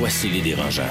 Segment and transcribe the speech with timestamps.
[0.00, 0.88] Voici les dérangeants.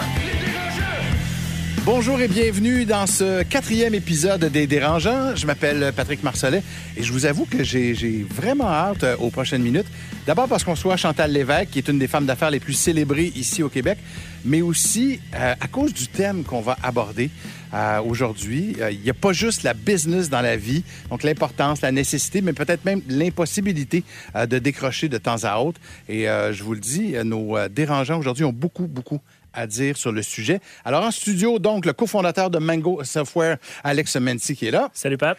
[1.83, 5.35] Bonjour et bienvenue dans ce quatrième épisode des Dérangeants.
[5.35, 6.61] Je m'appelle Patrick Marcellet
[6.95, 9.87] et je vous avoue que j'ai vraiment hâte euh, aux prochaines minutes.
[10.27, 13.31] D'abord parce qu'on soit Chantal Lévesque, qui est une des femmes d'affaires les plus célébrées
[13.35, 13.97] ici au Québec,
[14.45, 17.31] mais aussi euh, à cause du thème qu'on va aborder
[17.73, 18.75] euh, aujourd'hui.
[18.79, 22.41] Euh, Il n'y a pas juste la business dans la vie, donc l'importance, la nécessité,
[22.41, 24.03] mais peut-être même l'impossibilité
[24.35, 25.79] euh, de décrocher de temps à autre.
[26.07, 29.19] Et euh, je vous le dis, euh, nos euh, dérangeants aujourd'hui ont beaucoup, beaucoup
[29.53, 30.59] à dire sur le sujet.
[30.85, 34.89] Alors en studio, donc, le cofondateur de Mango Software, Alex Menti, qui est là.
[34.93, 35.37] Salut, Pat.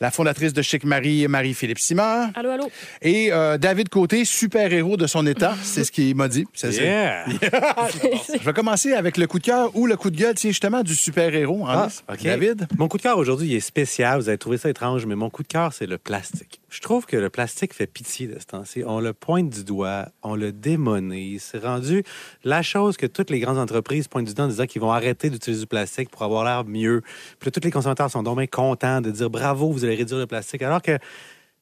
[0.00, 2.30] La fondatrice de Chic Marie, Marie-Philippe Simard.
[2.34, 2.70] Allô, allô.
[3.02, 5.54] Et euh, David Côté, super-héros de son état.
[5.62, 6.44] C'est ce qu'il m'a dit.
[6.54, 6.82] C'est ça.
[6.82, 7.24] Yeah.
[8.40, 10.82] Je vais commencer avec le coup de cœur ou le coup de gueule, tiens, justement,
[10.82, 11.62] du super-héros.
[11.64, 12.02] en Ah, liste.
[12.10, 12.22] OK.
[12.24, 12.66] David?
[12.78, 14.18] Mon coup de cœur aujourd'hui, il est spécial.
[14.20, 16.60] Vous avez trouvé ça étrange, mais mon coup de cœur, c'est le plastique.
[16.72, 18.82] Je trouve que le plastique fait pitié de ce temps-ci.
[18.86, 21.42] On le pointe du doigt, on le démonise.
[21.42, 22.02] C'est rendu
[22.44, 25.28] la chose que toutes les grandes entreprises pointent du doigt en disant qu'ils vont arrêter
[25.28, 27.02] d'utiliser du plastique pour avoir l'air mieux.
[27.38, 30.26] Puis là, tous les consommateurs sont donc contents de dire bravo, vous allez réduire le
[30.26, 30.62] plastique.
[30.62, 30.98] Alors que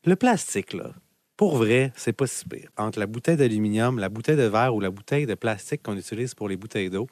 [0.04, 0.92] le plastique, là,
[1.36, 2.70] pour vrai, c'est pas si pire.
[2.76, 6.36] Entre la bouteille d'aluminium, la bouteille de verre ou la bouteille de plastique qu'on utilise
[6.36, 7.08] pour les bouteilles d'eau,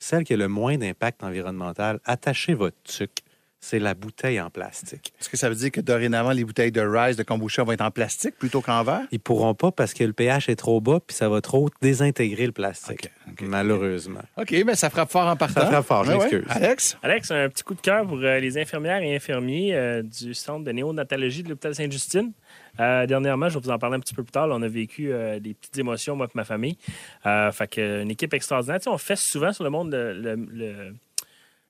[0.00, 3.22] celle qui a le moins d'impact environnemental, attachez votre tuc,
[3.68, 5.12] c'est la bouteille en plastique.
[5.20, 7.80] Est-ce que ça veut dire que dorénavant, les bouteilles de Rise, de kombucha vont être
[7.80, 9.02] en plastique plutôt qu'en verre?
[9.10, 12.46] Ils pourront pas parce que le pH est trop bas puis ça va trop désintégrer
[12.46, 13.10] le plastique.
[13.40, 14.20] Malheureusement.
[14.36, 15.62] OK, mais ça frappe fort en partant.
[15.62, 16.42] Ça frappe fort, je Ouais.
[16.48, 16.96] Alex?
[17.02, 20.64] Alex, un petit coup de cœur pour euh, les infirmières et infirmiers euh, du centre
[20.64, 22.32] de néonatologie de l'hôpital Sainte-Justine.
[22.78, 24.46] Euh, dernièrement, je vais vous en parler un petit peu plus tard.
[24.46, 26.76] là, on a vécu euh, des petites émotions, moi et ma famille.
[27.26, 28.78] Euh, fait que, une équipe extraordinaire.
[28.78, 30.94] Tu sais, on fait souvent sur le monde le, le- le-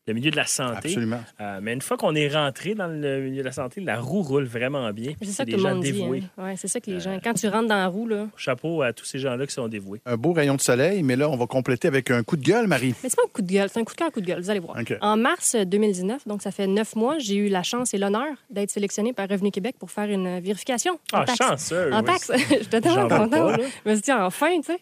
[0.07, 0.77] le milieu de la santé.
[0.89, 1.21] Absolument.
[1.41, 4.23] Euh, mais une fois qu'on est rentré dans le milieu de la santé, la roue
[4.23, 5.13] roule vraiment bien.
[5.21, 6.23] C'est ça que des tout le gens monde dévoués.
[6.39, 6.45] hein.
[6.45, 7.19] Ouais, c'est ça que les gens.
[7.23, 8.27] Quand tu rentres dans la roue, là.
[8.37, 10.01] Chapeau à tous ces gens-là qui sont dévoués.
[10.07, 12.67] Un beau rayon de soleil, mais là, on va compléter avec un coup de gueule,
[12.67, 12.95] Marie.
[13.03, 14.41] Mais c'est pas un coup de gueule, c'est un coup de cœur, coup de gueule,
[14.41, 14.77] vous allez voir.
[15.01, 18.71] En mars 2019, donc ça fait neuf mois, j'ai eu la chance et l'honneur d'être
[18.71, 20.95] sélectionnée par Revenu Québec pour faire une vérification.
[21.13, 21.39] en Ah, taxe.
[21.39, 21.93] chanceux.
[21.93, 22.05] En oui.
[22.05, 22.31] taxe.
[22.49, 23.61] J'étais tellement contente.
[23.85, 24.79] Je me suis dit, enfin, tu sais.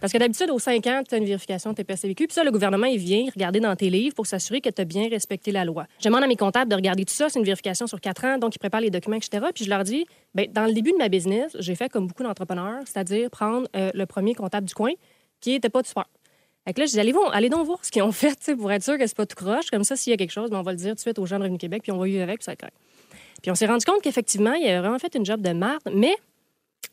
[0.00, 2.26] Parce que d'habitude, aux 5 ans, tu as une vérification de TPS-CVQ.
[2.26, 5.08] Puis ça, le gouvernement, il vient regarder dans tes livres pour s'assurer que as bien
[5.08, 5.86] respecté la loi.
[6.00, 7.28] Je demande à mes comptables de regarder tout ça.
[7.28, 9.46] C'est une vérification sur 4 ans, donc ils préparent les documents, etc.
[9.54, 12.22] Puis je leur dis, ben, dans le début de ma business, j'ai fait comme beaucoup
[12.22, 14.92] d'entrepreneurs, c'est-à-dire prendre euh, le premier comptable du coin
[15.40, 16.04] qui était pas super.
[16.66, 18.70] Fait que là, je dis, allez, voir- allez donc voir ce qu'ils ont fait, pour
[18.72, 19.70] être sûr que c'est pas tout croche.
[19.70, 21.18] Comme ça, s'il y a quelque chose, ben, on va le dire tout de suite
[21.18, 22.76] aux gens de Revenu Québec, puis on va vivre avec, puis ça va être correct.
[23.40, 26.14] Puis on s'est rendu compte qu'effectivement, il avait vraiment fait une job de merde, mais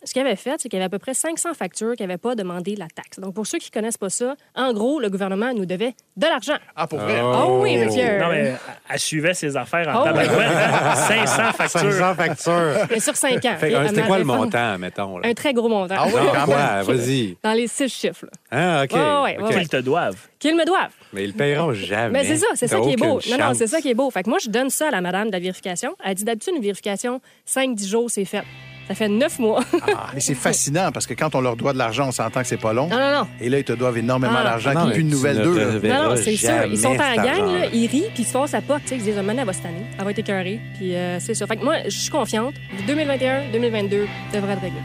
[0.03, 2.19] ce qu'il avait fait, c'est qu'il y avait à peu près 500 factures qui n'avaient
[2.19, 3.19] pas demandé la taxe.
[3.19, 6.27] Donc, pour ceux qui ne connaissent pas ça, en gros, le gouvernement nous devait de
[6.27, 6.57] l'argent.
[6.75, 7.19] Ah, pour vrai?
[7.23, 8.19] Ah oui, monsieur.
[8.19, 8.53] Non, mais
[8.89, 10.95] elle- suivait ses affaires en Oh, hein.
[10.95, 11.79] 500 factures.
[11.91, 12.87] 500 factures.
[12.91, 13.55] Mais sur 5 ans.
[13.63, 15.17] Euh, à C'était quoi le montant, mettons?
[15.17, 15.27] Là?
[15.29, 15.95] Un très gros montant.
[15.97, 16.45] Ah oui, quand.
[16.83, 17.37] Vas-y.
[17.41, 18.31] Dans les six chiffres, là.
[18.51, 18.93] Ah, OK.
[18.93, 20.17] Ouais, ouais, Qu'ils te doivent.
[20.37, 20.93] Qu'ils me doivent.
[21.13, 22.09] Mais ils le paieront jamais.
[22.21, 23.19] Mais c'est ça, c'est ça qui est beau.
[23.29, 24.09] Non, non, c'est ça qui est beau.
[24.11, 25.95] Fait que moi, je donne ça à la madame de la vérification.
[26.03, 28.43] Elle dit d'habitude, une vérification, 5-10 jours, c'est fait.
[28.87, 29.63] Ça fait 9 mois.
[29.97, 32.47] Ah, mais c'est fascinant parce que quand on leur doit de l'argent, on s'entend que
[32.47, 32.87] c'est pas long.
[32.87, 33.27] non, non, non.
[33.41, 34.43] Et là, ils te doivent énormément Ah.
[34.43, 34.73] d'argent.
[34.73, 35.57] Non, Qui mais plus une nouvelle d'eux.
[35.57, 36.03] là.
[36.03, 36.65] Non, non, c'est sûr.
[36.69, 38.79] Ils sont en gang, là, ils rient, puis ils se passent à pas.
[38.81, 39.81] Tu sais, ils se disent, Maintenant, elle va se tanner.
[39.97, 40.59] Elle va être écœurée.
[40.77, 41.47] Puis euh, c'est ça.
[41.47, 42.53] Fait que moi, je suis confiante.
[42.85, 44.79] 2021, 2022 devrait être réglé.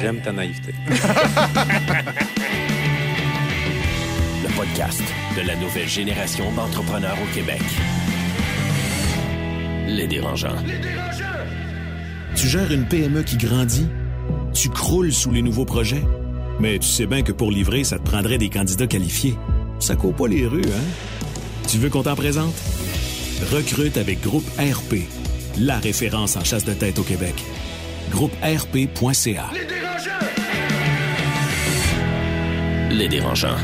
[0.00, 0.72] J'aime ta naïveté.
[4.42, 5.02] Le podcast
[5.36, 7.60] de la nouvelle génération d'entrepreneurs au Québec.
[9.86, 10.56] Les dérangeants.
[12.36, 13.86] Tu gères une PME qui grandit?
[14.52, 16.04] Tu croules sous les nouveaux projets?
[16.60, 19.36] Mais tu sais bien que pour livrer, ça te prendrait des candidats qualifiés.
[19.78, 21.28] Ça court pas les rues, hein?
[21.66, 22.54] Tu veux qu'on t'en présente?
[23.52, 24.96] Recrute avec Groupe RP,
[25.58, 27.34] la référence en chasse de tête au Québec.
[28.10, 29.50] GroupeRP.ca.
[32.90, 33.56] Les dérangeants.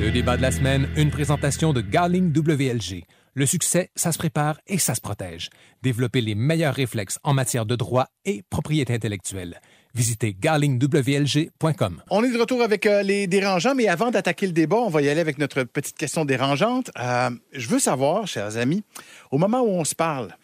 [0.00, 3.04] Le débat de la semaine, une présentation de Garling WLG.
[3.38, 5.48] Le succès, ça se prépare et ça se protège.
[5.80, 9.60] Développer les meilleurs réflexes en matière de droit et propriété intellectuelle.
[9.94, 12.02] Visitez garlingwlg.com.
[12.10, 15.02] On est de retour avec euh, les dérangeants, mais avant d'attaquer le débat, on va
[15.02, 16.90] y aller avec notre petite question dérangeante.
[16.98, 18.82] Euh, je veux savoir, chers amis,
[19.30, 20.34] au moment où on se parle,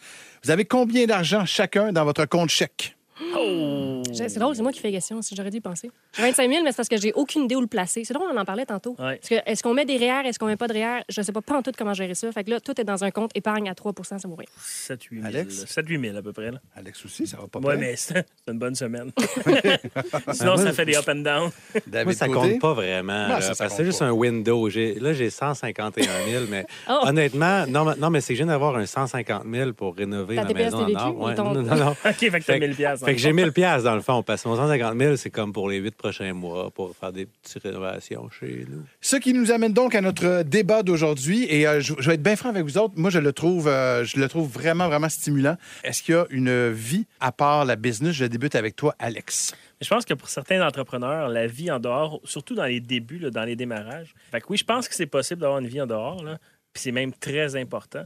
[0.44, 2.93] vous avez combien d'argent chacun dans votre compte chèque?
[3.36, 4.02] Oh!
[4.12, 5.90] C'est drôle, c'est moi qui fais la question, si j'aurais dû y penser.
[6.16, 8.04] J'ai 25 000, mais c'est parce que j'ai aucune idée où le placer.
[8.04, 8.96] C'est drôle, on en parlait tantôt.
[8.98, 9.16] Ouais.
[9.16, 11.02] Parce que est-ce qu'on met des REER, est-ce qu'on met pas de REER?
[11.08, 12.30] Je sais pas pas en tout comment gérer ça.
[12.32, 14.48] Fait que là, tout est dans un compte épargne à 3% ça mourir.
[14.60, 15.26] 7-8 000.
[15.26, 15.64] Alex?
[15.66, 16.50] 7-8 000 à peu près.
[16.50, 16.58] Là.
[16.76, 17.88] Alex aussi, ça va pas Ouais, bien.
[17.88, 19.10] mais c'est une bonne semaine.
[20.32, 21.50] Sinon, ça fait des up and down.
[21.86, 22.50] David Moi, ça Côté?
[22.52, 23.28] compte pas vraiment.
[23.28, 24.06] Non, ça, ça c'est juste pas.
[24.06, 24.68] un window.
[24.68, 27.00] Là, j'ai 151 000, mais Oh!
[27.04, 30.36] honnêtement, non, mais- non, mais c'est que je viens d'avoir un 150 000 pour rénover
[30.36, 31.16] Ta ma maison en or.
[31.16, 31.90] ou Ouais, ton- non, non, non.
[32.04, 32.58] OK, fait que t'as
[33.04, 33.16] Fait que- 1000 piastres.
[33.16, 35.52] Fait que j'ai 1000 pièces dans le fond, parce que mon 150 000, c'est comme
[35.52, 38.82] pour les huit prochains mois, pour faire des petites rénovations chez nous.
[39.00, 41.46] Ce qui nous amène donc à notre débat d'aujourd'hui.
[41.48, 42.94] Et euh, je, je vais être bien franc avec vous autres.
[42.96, 45.56] Moi, je le trouve, euh, je le trouve vraiment, vraiment stimulant.
[45.82, 48.12] Est-ce qu'il y a une vie à part la business?
[48.12, 49.54] Je débute avec toi, Alex.
[49.80, 53.30] Je pense que pour certains entrepreneurs, la vie en dehors, surtout dans les débuts, là,
[53.30, 55.86] dans les démarrages, fait que oui, je pense que c'est possible d'avoir une vie en
[55.86, 56.38] dehors, là,
[56.72, 58.04] puis c'est même très important,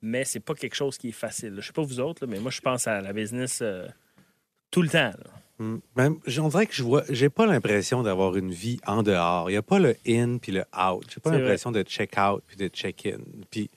[0.00, 1.50] mais c'est pas quelque chose qui est facile.
[1.50, 1.60] là.
[1.60, 3.86] Je sais pas vous autres, là, mais moi, je pense à la business euh,
[4.70, 5.10] tout le temps.
[5.10, 5.66] là.
[5.96, 9.50] Même, j- on dirait que je vois, j'ai pas l'impression d'avoir une vie en dehors.
[9.50, 11.04] Il n'y a pas le in puis le out.
[11.12, 13.18] J'ai pas l'impression de check out puis de check in.
[13.50, 13.68] Puis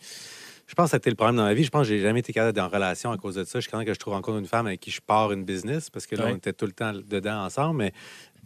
[0.68, 1.64] je pense que c'était le problème dans ma vie.
[1.64, 3.60] Je pense que j'ai jamais été capable d'être en relation à cause de ça.
[3.60, 6.06] Je suis que je trouve encore une femme avec qui je pars une business parce
[6.06, 6.34] que là, Ouais.
[6.34, 7.78] on était tout le temps dedans ensemble.
[7.80, 7.94] Mais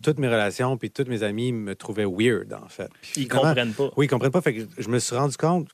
[0.01, 2.89] toutes mes relations puis tous mes amis me trouvaient weird, en fait.
[3.01, 3.89] Puis Ils comprennent pas.
[3.97, 4.41] Oui, ils comprennent pas.
[4.41, 5.67] Fait que je me suis rendu compte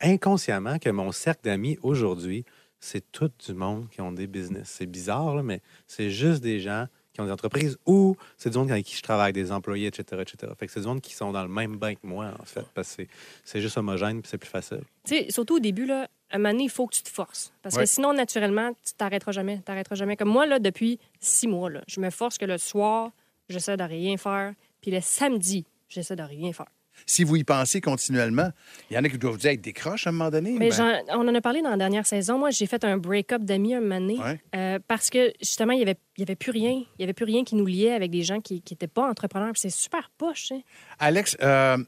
[0.00, 2.44] inconsciemment que mon cercle d'amis aujourd'hui,
[2.84, 4.68] c'est tout du monde qui ont des business.
[4.68, 8.58] C'est bizarre, là, mais c'est juste des gens qui ont des entreprises ou c'est du
[8.58, 10.52] monde avec qui je travaille, des employés, etc., etc.
[10.58, 12.64] Fait que c'est du monde qui sont dans le même bain que moi, en fait,
[12.74, 13.04] parce que
[13.44, 14.80] c'est- juste homogène puis c'est plus facile.
[15.04, 17.10] Tu sais, surtout au début, là, à un moment donné, il faut que tu te
[17.10, 17.52] forces.
[17.62, 17.82] Parce Ouais.
[17.82, 19.60] que sinon, naturellement, tu t'arrêteras jamais.
[19.60, 20.16] t'arrêteras jamais.
[20.16, 23.10] Comme moi, là, depuis six mois, là, je me force que le soir,
[23.50, 24.54] j'essaie de rien faire.
[24.80, 26.66] Puis le samedi, j'essaie de rien faire.
[27.06, 28.50] Si vous y pensez continuellement,
[28.90, 30.52] il y en a qui doivent vous dire, croches à un moment donné.
[30.58, 32.38] Mais Ben, on en a parlé dans la dernière saison.
[32.38, 34.18] Moi, j'ai fait un break-up d'amis un moment donné.
[34.18, 34.40] Ouais.
[34.56, 36.70] euh, parce que, justement, il n'y avait, il y avait plus rien.
[36.72, 39.52] Il n'y avait plus rien qui nous liait avec des gens qui n'étaient pas entrepreneurs.
[39.54, 40.52] C'est super poche.
[40.52, 40.60] hein.
[40.98, 41.78] Alex, euh,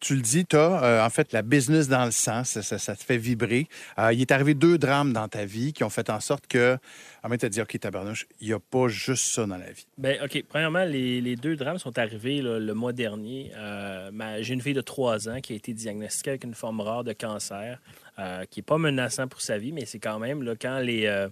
[0.00, 3.16] tu le dis, tu as en fait la business dans le sang, ça, te fait
[3.16, 3.68] vibrer.
[3.98, 6.76] Euh, il est arrivé deux drames dans ta vie qui ont fait en sorte que,
[7.22, 9.86] à tu as dit, OK, tabarnouche, il n'y a pas juste ça dans la vie.
[9.96, 10.44] Ben, OK.
[10.48, 13.52] Premièrement, les, deux drames sont arrivés le mois dernier.
[13.56, 14.10] Euh,
[14.40, 17.12] J'ai une fille de 3 ans qui a été diagnostiquée avec une forme rare de
[17.12, 17.80] cancer,
[18.18, 21.28] euh, qui n'est pas menaçant pour sa vie, mais c'est quand même là, quand euh,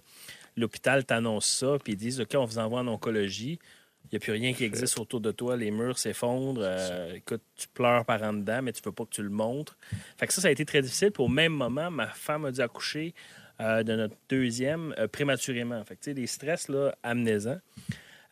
[0.57, 3.59] l'hôpital t'annonce ça, puis ils disent OK, on vous envoie en oncologie.
[4.13, 6.61] Il n'y a plus rien qui existe autour de toi, les murs s'effondrent.
[6.61, 9.31] euh, écoute, tu pleures par en dedans, mais tu ne veux pas que tu le
[9.31, 9.75] montres.
[10.17, 11.09] Fait que ça, ça a été très difficile.
[11.09, 13.15] Puis au même moment, ma femme a dû accoucher
[13.59, 15.83] euh, de notre deuxième euh, prématurément.
[15.83, 17.57] Fait que, des stress là, amnésants.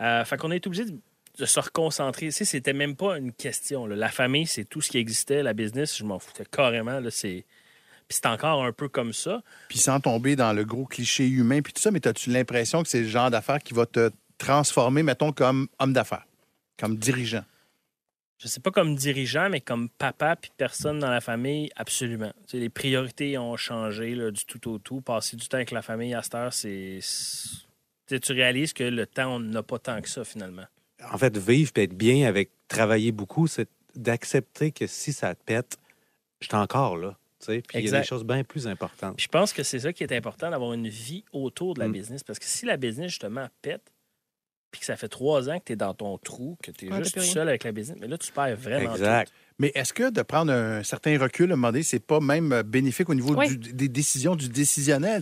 [0.01, 0.99] Euh, fait qu'on a été obligé de,
[1.39, 2.29] de se reconcentrer.
[2.29, 3.87] Sais, c'était même pas une question.
[3.87, 3.95] là.
[3.95, 5.41] La famille, c'est tout ce qui existait.
[5.41, 6.99] La business, je m'en foutais carrément.
[6.99, 7.43] Là, c'est...
[8.07, 9.41] Puis c'est encore un peu comme ça.
[9.67, 12.89] Puis sans tomber dans le gros cliché humain, puis tout ça, mais as-tu l'impression que
[12.89, 14.11] c'est le genre d'affaires qui va te
[14.45, 16.25] transformer, mettons, comme homme d'affaires,
[16.77, 17.43] comme dirigeant?
[18.39, 22.31] Je sais pas comme dirigeant, mais comme papa puis personne dans la famille, absolument.
[22.47, 24.99] Tu sais, les priorités ont changé là, du tout au tout.
[25.01, 26.99] Passer du temps avec la famille à cette heure, c'est...
[27.01, 30.65] Tu sais, tu réalises que le temps, on n'a pas tant que ça, finalement.
[31.11, 35.43] En fait, vivre et être bien avec travailler beaucoup, c'est d'accepter que si ça te
[35.43, 35.77] pète,
[36.39, 37.15] je suis encore là.
[37.39, 37.61] tu sais.
[37.67, 39.19] Puis il y a des choses bien plus importantes.
[39.21, 41.91] Je pense que c'est ça qui est important, d'avoir une vie autour de la Mm.
[41.91, 42.23] business.
[42.23, 43.91] Parce que si la business, justement, pète,
[44.71, 46.91] puis que ça fait trois ans que tu es dans ton trou, que tu es
[46.91, 49.27] Ouais, juste seul avec la business, mais là, tu perds vraiment Exact.
[49.27, 49.33] tout.
[49.59, 52.51] Mais est-ce que de prendre un certain recul, à un moment donné, c'est pas même
[52.51, 53.55] euh, bénéfique au niveau Oui.
[53.57, 55.21] du- des décisions du décisionnel,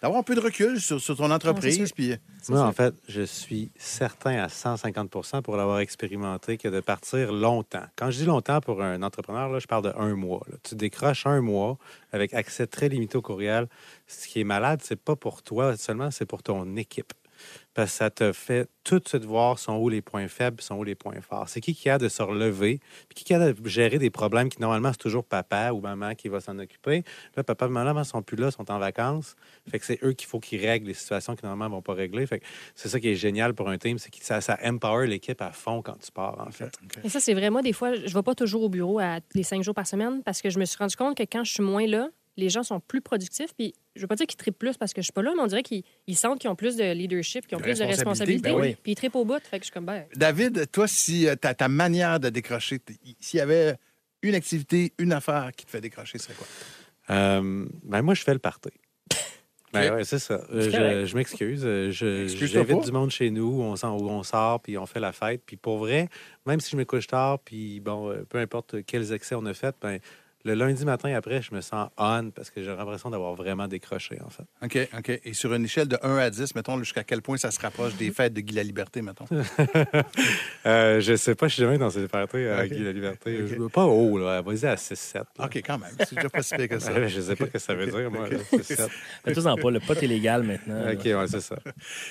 [0.00, 1.92] d'avoir un peu de recul sur, sur ton entreprise?
[1.92, 2.14] puis...
[2.40, 2.68] C'est Moi, sûr.
[2.68, 7.84] en fait, je suis certain à 150% pour l'avoir expérimenté que de partir longtemps.
[7.96, 10.42] Quand je dis longtemps pour un entrepreneur, là, je parle de un mois.
[10.50, 10.56] là.
[10.62, 11.76] Tu décroches un mois
[12.12, 13.66] avec accès très limité au courriel.
[14.06, 17.12] Ce qui est malade, c'est pas pour toi seulement, c'est pour ton équipe.
[17.74, 20.76] Parce que ça te fait tout de suite voir sont où les points faibles, sont
[20.76, 21.48] où les points forts.
[21.48, 24.48] C'est qui qui a de se relever, puis qui qui a de gérer des problèmes
[24.48, 27.02] qui normalement c'est toujours papa ou maman qui va s'en occuper.
[27.36, 29.34] Là, papa et maman sont plus là, sont en vacances.
[29.68, 32.26] Fait que c'est eux qu'il faut qu'ils règlent les situations qui normalement vont pas régler.
[32.26, 35.06] Fait que c'est ça qui est génial pour un team, c'est que ça, ça empower
[35.06, 36.72] l'équipe à fond quand tu pars, en fait.
[37.02, 37.50] Et ça, c'est vrai.
[37.50, 39.86] Moi, des fois, je ne vais pas toujours au bureau à les cinq jours par
[39.86, 42.48] semaine parce que je me suis rendu compte que quand je suis moins là, les
[42.48, 43.54] gens sont plus productifs.
[43.56, 45.42] Puis, je veux pas dire qu'ils trippent plus parce que je suis pas là, mais
[45.42, 47.84] on dirait qu'ils ils sentent qu'ils ont plus de leadership, qu'ils ont De plus de
[47.84, 48.76] responsabilité, ben oui.
[48.82, 49.40] Puis, ils trippent au bout.
[49.42, 52.78] Fait que je suis comme, ben, David, toi, si euh, ta, ta manière de décrocher,
[52.80, 53.76] t- s'il y avait
[54.22, 56.46] une activité, une affaire qui te fait décrocher, ce serait quoi?
[57.10, 58.70] Euh, ben moi, je fais le party.
[59.72, 60.40] Ben ouais, c'est ça.
[60.52, 61.62] Euh, Je, je m'excuse.
[61.62, 65.42] Je, j'invite du monde chez nous, on, on sort, puis on fait la fête.
[65.44, 66.08] Puis pour vrai,
[66.46, 69.74] même si je me couche tard, puis bon, peu importe quels excès on a fait,
[69.82, 69.98] ben,
[70.46, 74.18] Le lundi matin, après, je me sens on parce que j'ai l'impression d'avoir vraiment décroché,
[74.22, 74.42] en fait.
[74.62, 75.20] OK, OK.
[75.24, 77.94] Et sur une échelle de 1 à 10, mettons, jusqu'à quel point ça se rapproche
[77.96, 79.24] des fêtes de Guy la Liberté, mettons?
[80.66, 82.68] Euh, je sais pas, je suis jamais dans ces euh, Ok.
[82.70, 83.38] Guy la Liberté.
[83.42, 83.48] Ok.
[83.50, 84.40] Je veux pas haut, là.
[84.40, 85.14] Vas-y à 6-7.
[85.16, 85.24] là.
[85.44, 85.90] OK, quand même.
[85.98, 86.92] C'est déjà pas si pire que ça.
[86.92, 88.28] Ouais, je sais pas ce que ça veut dire, moi.
[88.28, 88.88] là, 6-7.
[89.24, 90.90] Faites-en pas, le pot est légal maintenant.
[90.90, 91.56] OK, ouais, c'est ça.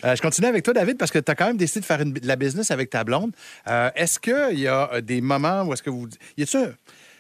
[0.05, 2.01] Euh, je continue avec toi, David, parce que tu as quand même décidé de faire
[2.01, 3.31] une- de la business avec ta blonde.
[3.67, 6.07] Euh, est-ce qu'il y a euh, des moments où est-ce que vous.
[6.37, 6.73] Y a-tu un-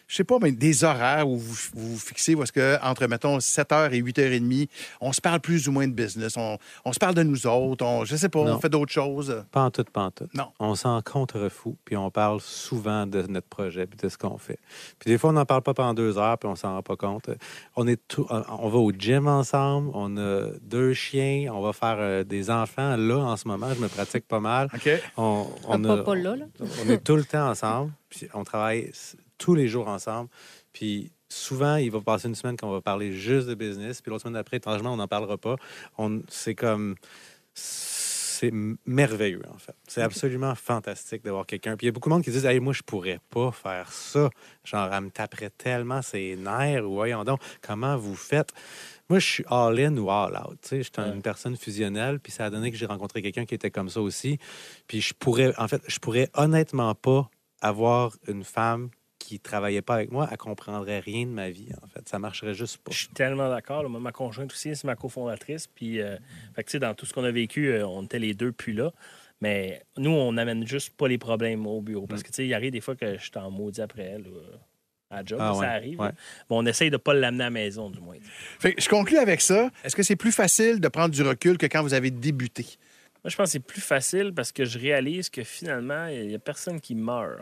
[0.07, 3.07] Je sais pas, mais des horaires où vous vous, vous fixez, où est-ce que entre,
[3.07, 4.67] mettons, 7h et 8h30,
[5.01, 7.83] on se parle plus ou moins de business, on, on se parle de nous autres,
[7.85, 9.43] on, je sais pas, on fait d'autres choses.
[9.51, 10.27] Pas en tout, pas en tout.
[10.33, 10.47] Non.
[10.59, 14.59] On s'en contrefou, puis on parle souvent de notre projet puis de ce qu'on fait.
[14.99, 16.95] Puis des fois, on n'en parle pas pendant deux heures, puis on s'en rend pas
[16.95, 17.29] compte.
[17.75, 21.95] On est tout, on va au gym ensemble, on a deux chiens, on va faire
[21.99, 22.97] euh, des enfants.
[22.97, 24.67] Là, en ce moment, je me pratique pas mal.
[24.73, 24.89] OK?
[25.17, 26.45] On, on, pas, a- pas là, là.
[26.85, 28.91] on est tout le temps ensemble, puis on travaille
[29.37, 30.29] tous les jours ensemble.
[30.71, 34.23] Puis souvent, il va passer une semaine qu'on va parler juste de business, puis l'autre
[34.23, 35.55] semaine d'après, étrangement, on n'en parlera pas.
[36.29, 36.95] C'est comme...
[37.55, 38.51] C'est
[38.85, 39.75] merveilleux, en fait.
[39.87, 41.77] C'est absolument fantastique d'avoir quelqu'un.
[41.77, 43.93] Puis il y a beaucoup de monde qui disent hey, moi, je pourrais pas faire
[43.93, 44.29] ça.
[44.65, 48.49] Genre, elle me taperait tellement ses nerfs, voyons donc, comment vous faites?
[49.09, 50.57] Moi, je suis all-in ou all-out.
[50.61, 51.15] Tu sais, je suis Ouais.
[51.15, 54.01] une personne fusionnelle, puis ça a donné que j'ai rencontré quelqu'un qui était comme ça
[54.01, 54.39] aussi.
[54.87, 57.29] Puis je pourrais, en fait, je pourrais honnêtement pas
[57.61, 58.89] avoir une femme
[59.23, 62.07] qui travaillait pas avec moi, elle comprendrait rien de ma vie, en fait.
[62.07, 62.91] Ça marcherait juste pas.
[62.91, 63.89] Je suis tellement d'accord.
[63.89, 65.67] ma conjointe aussi, c'est ma cofondatrice.
[65.67, 66.17] Puis, euh,
[66.55, 68.51] fait que, tu sais, dans tout ce qu'on a vécu, euh, on était les deux
[68.51, 68.91] plus là.
[69.41, 72.07] Mais nous, on n'amène juste pas les problèmes au bureau.
[72.07, 74.27] Parce que, tu sais, il arrive des fois que je suis en maudit après elle.
[74.27, 74.57] euh,
[75.09, 75.99] À la job, Ah ça ouais, arrive.
[75.99, 76.09] ouais.
[76.49, 78.15] Mais on essaye de pas l'amener à la maison, du moins.
[78.59, 79.69] Fait que je conclue avec ça.
[79.83, 82.65] Est-ce que c'est plus facile de prendre du recul que quand vous avez débuté?
[83.23, 86.35] Moi, je pense que c'est plus facile parce que je réalise que finalement, il n'y
[86.35, 87.39] a personne qui meurt.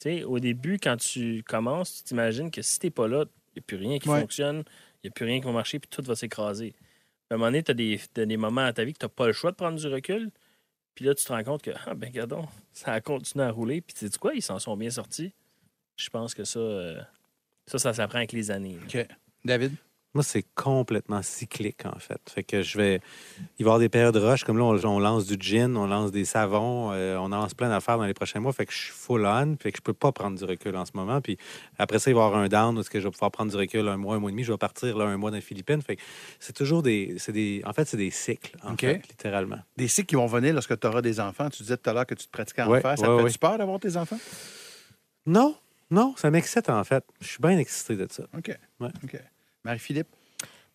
[0.00, 3.24] Tu sais, au début, quand tu commences, tu t'imagines que si tu n'es pas là,
[3.54, 4.20] il n'y a plus rien qui Ouais.
[4.20, 4.64] fonctionne,
[5.02, 6.74] il n'y a plus rien qui va marcher, puis tout va s'écraser.
[7.30, 9.04] À un moment donné, tu as des, t'as des moments dans ta vie que tu
[9.04, 10.30] n'as pas le choix de prendre du recul.
[10.94, 13.80] Puis là, tu te rends compte que, ah ben, regardons, ça a continué à rouler.
[13.82, 15.32] Puis tu sais quoi, ils s'en sont bien sortis.
[15.96, 17.00] Je pense que ça, euh,
[17.66, 18.78] ça, ça s'apprend avec les années.
[18.94, 19.02] là.
[19.02, 19.06] OK.
[19.44, 19.74] David?
[20.12, 22.20] Moi, c'est complètement cyclique, en fait.
[22.28, 23.00] Fait que je vais.
[23.58, 25.86] Il va y avoir des périodes rush, comme là, on, on lance du gin, on
[25.86, 28.52] lance des savons, euh, on lance plein d'affaires dans les prochains mois.
[28.52, 30.84] Fait que je suis full on, fait que je peux pas prendre du recul en
[30.84, 31.20] ce moment.
[31.20, 31.38] Puis
[31.78, 33.52] après ça, il va y avoir un down où est-ce que je vais pouvoir prendre
[33.52, 34.42] du recul un mois, un mois et demi.
[34.42, 35.80] Je vais partir là, un mois dans les Philippines.
[35.80, 36.02] Fait que
[36.40, 37.14] c'est toujours des.
[37.18, 39.60] c'est des en fait, c'est des cycles, en fait, littéralement.
[39.76, 41.48] Des cycles qui vont venir lorsque tu auras des enfants.
[41.50, 42.98] Tu disais tout à l'heure que tu te pratiquais en Ouais, faire.
[42.98, 43.30] Ça ouais, te fait ouais.
[43.30, 44.18] du peur d'avoir tes enfants?
[45.26, 45.54] Non,
[45.88, 47.04] non, ça m'excite, en fait.
[47.20, 48.24] Je suis bien excité de ça.
[48.36, 48.50] OK.
[48.80, 48.88] Ouais.
[49.04, 49.20] OK.
[49.64, 50.08] Marie-Philippe?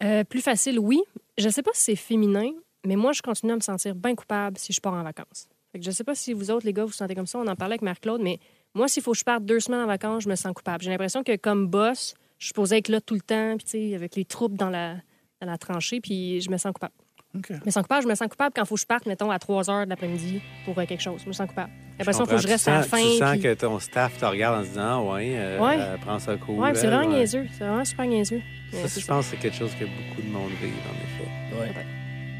[0.03, 1.01] Euh, plus facile, oui.
[1.37, 2.51] Je sais pas si c'est féminin,
[2.85, 5.47] mais moi, je continue à me sentir bien coupable si je pars en vacances.
[5.71, 7.39] Fait que je sais pas si vous autres, les gars, vous vous sentez comme ça.
[7.39, 8.39] On en parlait avec Marc-Claude, mais
[8.73, 10.83] moi, s'il faut que je parte deux semaines en vacances, je me sens coupable.
[10.83, 14.15] J'ai l'impression que comme boss, je suis supposée être là tout le temps, puis avec
[14.15, 14.95] les troupes dans la,
[15.41, 16.93] dans la tranchée, puis je me sens coupable.
[17.35, 17.47] OK.
[17.49, 19.31] Je me sens coupable, je me sens coupable quand il faut que je parte, mettons,
[19.31, 21.21] à 3 heures de l'après-midi pour euh, quelque chose.
[21.23, 21.71] Je me sens coupable.
[21.97, 22.97] J'ai l'impression qu'il faut que je reste tu à la sens, fin.
[22.97, 25.75] Tu sens puis- que ton staff te regarde en se disant, Ah ouais, euh, Ouais.
[25.79, 26.55] euh, prends ça cool.
[26.59, 27.19] Ouais, c'est vraiment ouais.
[27.19, 27.47] niaiseux.
[27.57, 28.41] C'est vraiment super niaiseux.
[28.73, 31.69] Ça, je pense que c'est quelque chose que beaucoup de monde vit, en effet.
[31.69, 31.85] Ouais.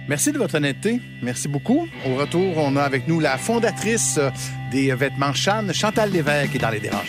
[0.09, 0.99] Merci de votre honnêteté.
[1.23, 1.87] Merci beaucoup.
[2.05, 4.29] Au retour, on a avec nous la fondatrice euh,
[4.71, 7.07] des vêtements Chan, Chantal Lévesque, qui est dans les déranges.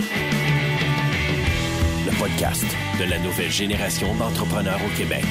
[2.06, 2.64] Le podcast
[3.00, 5.24] de la nouvelle génération d'entrepreneurs au Québec.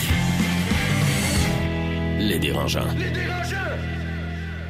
[2.20, 2.88] Les dérangeants.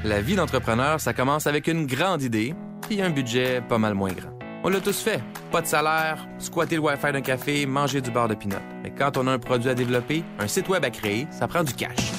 [0.05, 2.53] La vie d'entrepreneur, ça commence avec une grande idée
[2.87, 4.29] puis un budget pas mal moins grand.
[4.63, 5.19] On l'a tous fait.
[5.51, 8.57] Pas de salaire, squatter le Wi-Fi d'un café, manger du beurre de pinot.
[8.83, 11.63] Mais quand on a un produit à développer, un site web à créer, ça prend
[11.63, 12.11] du cash.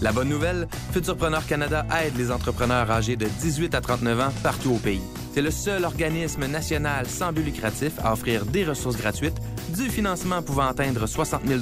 [0.00, 4.72] La bonne nouvelle, Futurpreneur Canada aide les entrepreneurs âgés de 18 à 39 ans partout
[4.72, 5.00] au pays.
[5.32, 9.38] C'est le seul organisme national sans but lucratif à offrir des ressources gratuites,
[9.76, 11.60] du financement pouvant atteindre 60 000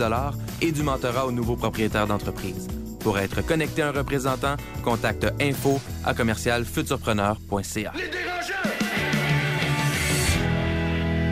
[0.63, 2.67] et du mentorat aux nouveaux propriétaires d'entreprise.
[3.01, 7.93] Pour être connecté à un représentant, contacte info à commercialfuturpreneur.ca.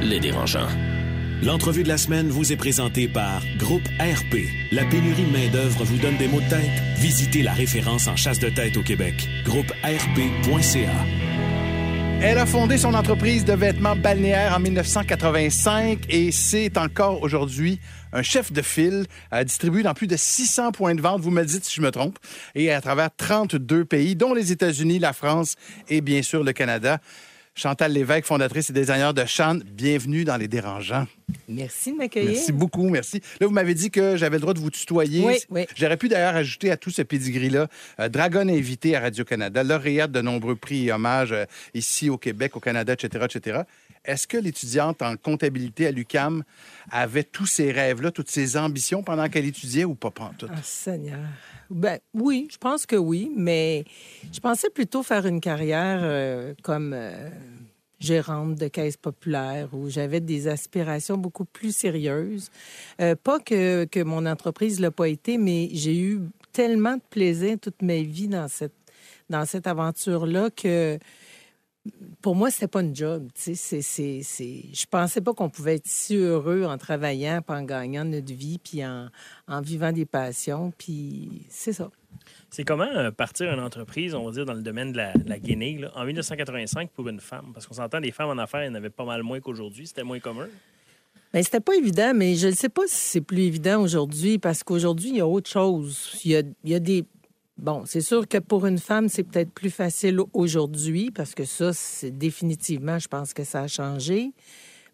[0.02, 0.68] Les dérangeants.
[1.42, 4.38] L'entrevue de la semaine vous est présentée par Groupe RP.
[4.72, 6.82] La pénurie de main-d'œuvre vous donne des maux de tête?
[6.96, 9.28] Visitez la référence en chasse de tête au Québec.
[9.44, 11.27] Groupe RP.ca.
[12.20, 17.78] Elle a fondé son entreprise de vêtements balnéaires en 1985 et c'est encore aujourd'hui
[18.12, 19.06] un chef de file
[19.44, 22.18] distribué dans plus de 600 points de vente, vous me dites si je me trompe,
[22.56, 25.54] et à travers 32 pays, dont les États-Unis, la France
[25.88, 26.98] et bien sûr le Canada.
[27.58, 31.08] Chantal Lévesque, fondatrice et designer de Chan, bienvenue dans Les Dérangeants.
[31.48, 32.30] Merci de m'accueillir.
[32.30, 33.20] Merci beaucoup, merci.
[33.40, 35.26] Là, vous m'avez dit que j'avais le droit de vous tutoyer.
[35.26, 35.66] Oui, oui.
[35.74, 37.66] J'aurais pu d'ailleurs ajouter à tout ce pedigree-là
[37.98, 42.56] euh, Dragon invité à Radio-Canada, lauréate de nombreux prix et hommages euh, ici au Québec,
[42.56, 43.62] au Canada, etc., etc.
[44.04, 46.44] Est-ce que l'étudiante en comptabilité à l'UCAM
[46.92, 50.46] avait tous ces rêves-là, toutes ces ambitions pendant qu'elle étudiait ou pas tout?
[50.48, 51.18] Ah, Seigneur.
[51.70, 53.84] Ben, oui, je pense que oui, mais
[54.32, 57.28] je pensais plutôt faire une carrière euh, comme euh,
[58.00, 62.50] gérante de caisse populaire où j'avais des aspirations beaucoup plus sérieuses.
[63.02, 66.20] Euh, pas que, que mon entreprise l'a pas été, mais j'ai eu
[66.52, 68.72] tellement de plaisir toute ma vie dans cette,
[69.28, 70.98] dans cette aventure-là que
[72.22, 73.28] pour moi, c'était pas une job.
[73.34, 74.22] Tu sais, c'est.
[74.22, 78.58] Je pensais pas qu'on pouvait être si heureux en travaillant, puis en gagnant notre vie,
[78.58, 79.08] puis en,
[79.46, 80.72] en vivant des passions.
[80.76, 81.90] Puis c'est ça.
[82.50, 85.28] C'est comment euh, partir une entreprise, on va dire, dans le domaine de la, de
[85.28, 87.50] la Guinée, là, en 1985 pour une femme?
[87.52, 89.86] Parce qu'on s'entend, des femmes en affaires, il y en avait pas mal moins qu'aujourd'hui.
[89.86, 90.48] C'était moins commun.
[91.32, 94.62] Bien, c'était pas évident, mais je ne sais pas si c'est plus évident aujourd'hui, parce
[94.62, 96.18] qu'aujourd'hui, il y a autre chose.
[96.24, 97.04] Il y a, il y a des.
[97.58, 101.72] Bon, c'est sûr que pour une femme, c'est peut-être plus facile aujourd'hui, parce que ça,
[101.72, 104.32] c'est définitivement, je pense que ça a changé.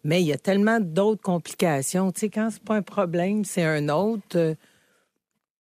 [0.03, 2.11] Mais il y a tellement d'autres complications.
[2.11, 4.55] Tu sais, quand c'est pas un problème, c'est un autre.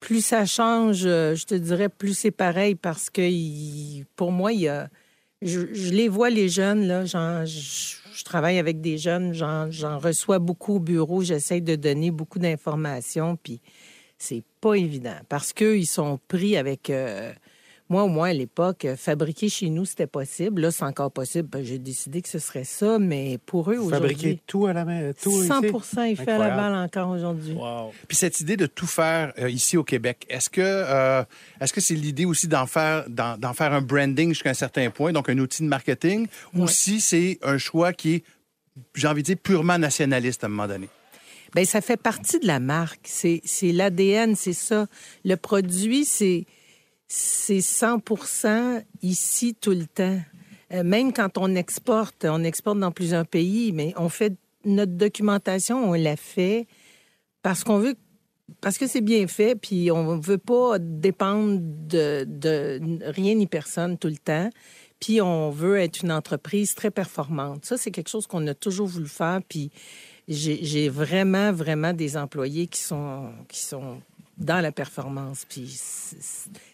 [0.00, 4.60] Plus ça change, euh, je te dirais, plus c'est pareil, parce que pour moi, il
[4.60, 4.88] y a.
[5.42, 7.04] Je, les vois, les jeunes, là.
[7.04, 12.38] je, travaille avec des jeunes, j'en j'en reçois beaucoup au bureau, j'essaie de donner beaucoup
[12.38, 13.60] d'informations, puis
[14.24, 16.90] c'est pas évident parce qu'ils sont pris avec.
[16.90, 17.32] euh,
[17.90, 20.62] moi, au moins, à l'époque, fabriquer chez nous, c'était possible.
[20.62, 21.48] Là, c'est encore possible.
[21.50, 24.40] Ben, J'ai décidé que ce serait ça, mais pour eux, Fabriquer aujourd'hui.
[24.46, 25.48] tout à la main, tout ici?
[25.48, 27.52] 100 est fait à la balle encore aujourd'hui.
[27.52, 27.92] Wow.
[28.08, 31.22] Puis cette idée de tout faire euh, ici au Québec, est-ce que euh,
[31.60, 35.12] est-ce que c'est l'idée aussi d'en faire d'en, faire un branding jusqu'à un certain point,
[35.12, 38.24] donc un outil de marketing, ou si c'est un choix qui est,
[38.94, 40.88] j'ai envie de dire, purement nationaliste à un moment donné?
[41.54, 43.06] Bien, ça fait partie de la marque.
[43.06, 44.86] C'est l'ADN, c'est ça.
[45.24, 46.46] Le produit, c'est
[47.06, 50.20] c'est 100% ici tout le temps.
[50.72, 54.34] Euh, même quand on exporte, on exporte dans plusieurs pays, mais on fait
[54.64, 56.66] notre documentation, on la fait
[57.42, 57.94] parce qu'on veut
[58.60, 63.96] parce que c'est bien fait, puis on veut pas dépendre de, de rien ni personne
[63.96, 64.50] tout le temps.
[65.00, 67.64] Puis on veut être une entreprise très performante.
[67.64, 69.40] Ça, c'est quelque chose qu'on a toujours voulu faire.
[69.48, 69.70] Puis
[70.28, 74.00] j'ai vraiment, vraiment des employés qui sont, qui sont
[74.36, 75.46] dans la performance.
[75.48, 75.68] Puis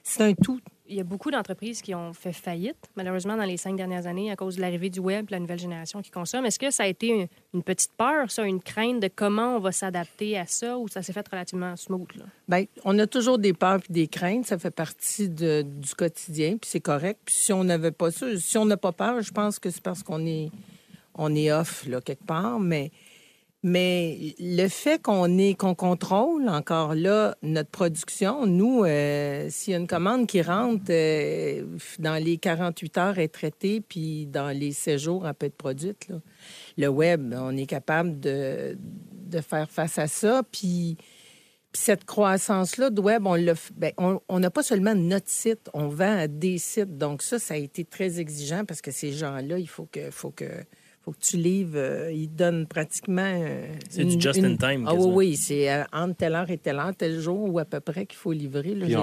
[0.02, 0.60] c'est un tout.
[0.88, 4.32] Il y a beaucoup d'entreprises qui ont fait faillite, malheureusement, dans les cinq dernières années,
[4.32, 6.46] à cause de l'arrivée du web, la nouvelle génération qui consomme.
[6.46, 9.70] Est-ce que ça a été une, petite peur, ça, une crainte de comment on va
[9.70, 12.12] s'adapter à ça, ou ça s'est fait relativement smooth?
[12.16, 12.24] Là?
[12.48, 14.46] Bien, on a toujours des peurs puis des craintes.
[14.46, 17.20] Ça fait partie de- du quotidien, puis c'est correct.
[17.24, 19.82] Puis si on n'avait pas ça, si on n'a pas peur, je pense que c'est
[19.82, 20.50] parce qu'on est,
[21.14, 22.58] on est off, là, quelque part.
[22.58, 22.90] Mais,
[23.62, 29.76] mais le fait qu'on est, qu'on contrôle encore là notre production, nous, euh, s'il y
[29.76, 31.64] a une commande qui rentre, euh,
[31.98, 36.08] dans les 48 heures, est traitée, puis dans les 16 jours, elle peut être produite.
[36.78, 38.78] Le web, on est capable de,
[39.26, 40.96] de faire face à ça, puis...
[41.72, 45.70] Puis cette croissance-là de web, on f- ben, on on n'a pas seulement notre site,
[45.72, 46.98] on vend à des sites.
[46.98, 50.32] Donc ça, ça a été très exigeant parce que ces gens-là, il faut que, faut
[50.32, 50.46] que,
[51.10, 51.72] faut que tu livres.
[51.76, 53.22] euh, ils donnent pratiquement.
[53.24, 55.14] euh, C'est du just une- in time, Ah oui, quasiment.
[55.16, 58.06] oui, c'est euh, entre telle heure et telle heure, tel jour ou à peu près
[58.06, 58.74] qu'il faut livrer.
[58.74, 58.94] Là, Puis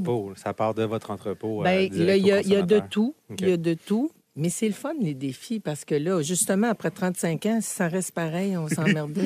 [0.36, 1.60] Ça part de votre entrepôt.
[1.60, 3.14] euh, Ben, là, il y, il y a de tout.
[3.38, 4.10] Il y a de tout.
[4.38, 7.88] Mais c'est le fun, les défis, parce que là, justement, après 35 ans, si ça
[7.88, 9.18] reste pareil, on s'emmerde.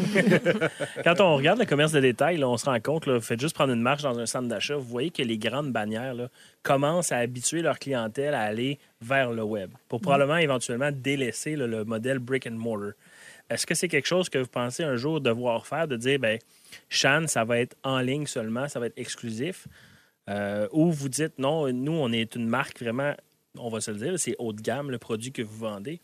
[1.04, 3.54] Quand on regarde le commerce de détail, là, on se rend compte, là, faites juste
[3.54, 6.28] prendre une marche dans un centre d'achat, vous voyez que les grandes bannières là,
[6.62, 11.66] commencent à habituer leur clientèle à aller vers le web pour probablement éventuellement délaisser là,
[11.66, 12.92] le modèle brick and mortar.
[13.50, 16.38] Est-ce que c'est quelque chose que vous pensez un jour devoir faire, de dire, ben,
[16.88, 19.68] Shan, ça va être en ligne seulement, ça va être exclusif?
[20.30, 23.12] Euh, ou vous dites, non, nous, on est une marque vraiment,
[23.58, 26.00] on va se le dire, c'est haut de gamme, le produit que vous vendez.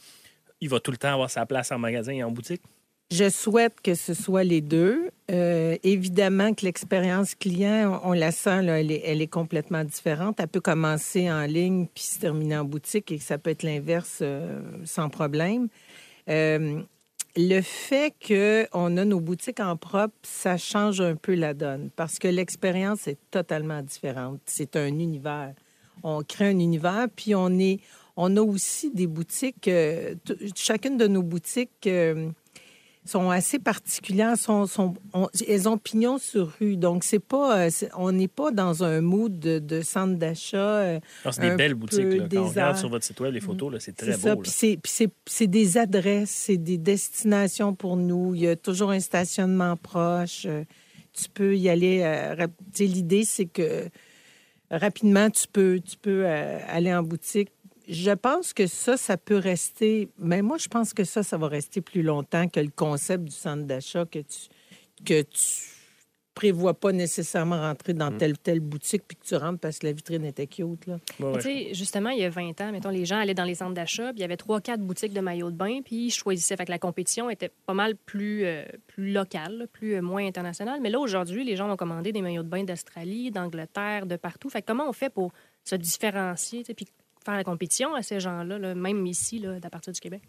[0.60, 2.62] Il va tout le temps avoir sa place en magasin et en boutique?
[3.10, 5.10] Je souhaite que ce soit les deux.
[5.30, 10.40] Euh, évidemment que l'expérience client, on, la sent, elle, est, complètement différente.
[10.40, 14.18] Elle peut commencer en ligne puis se terminer en boutique et ça peut être l'inverse
[14.20, 15.68] euh, sans problème.
[16.28, 16.82] Euh,
[17.34, 22.18] le fait qu'on a nos boutiques en propre, ça change un peu la donne parce
[22.18, 24.40] que l'expérience est totalement différente.
[24.44, 25.54] C'est un univers.
[26.02, 27.80] On crée un univers, puis on est,
[28.16, 29.68] on a aussi des boutiques.
[29.68, 30.14] euh,
[30.54, 32.28] chacune de nos boutiques euh,
[33.04, 34.36] sont assez particulières.
[34.36, 38.50] Sont, sont, on- elles ont pignon sur rue, donc c'est pas, euh, on n'est pas
[38.50, 40.98] dans un mood de, de centre d'achat.
[41.24, 42.00] Non, c'est des belles boutiques.
[42.04, 42.26] Là.
[42.30, 44.34] Quand on regarde sur votre site web les photos, c'est très C'est ça.
[44.34, 44.42] beau.
[44.42, 44.52] Puis
[45.26, 48.34] c'est- des adresses, c'est des destinations pour nous.
[48.34, 50.46] Il y a toujours un stationnement proche.
[51.14, 52.36] Tu peux y aller.
[52.78, 53.88] L'idée, c'est que
[54.70, 57.50] rapidement, tu peux, tu peux euh, aller en boutique
[57.88, 60.10] je pense que ça, ça peut rester.
[60.18, 63.34] Mais moi, je pense que ça, ça va rester plus longtemps que le concept du
[63.34, 64.48] centre d'achat que tu
[65.04, 65.77] que tu
[66.38, 69.86] prévois pas nécessairement rentrer dans telle ou telle boutique puis que tu rentres parce que
[69.86, 70.86] la vitrine était cute.
[70.86, 70.98] Là.
[71.18, 73.34] Ouais, ouais, Mais tu sais, justement, il y a 20 ans, mettons, les gens allaient
[73.34, 75.80] dans les centres d'achat, puis il y avait trois, quatre boutiques de maillots de bain,
[75.84, 76.56] puis ils choisissaient.
[76.56, 80.78] Fait que la compétition était pas mal plus, euh, plus locale, plus euh, moins internationale.
[80.80, 84.48] Mais là, aujourd'hui, les gens vont commander des maillots de bain d'Australie, d'Angleterre, de partout.
[84.48, 85.32] Fait que comment on fait pour
[85.64, 86.86] se différencier, puis
[87.24, 90.22] faire la compétition à ces gens-là, là, même ici, là, à partir du Québec?